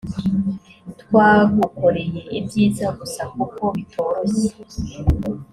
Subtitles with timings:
[1.01, 4.49] twagukoreye ibyiza gusa kuko bitoroshye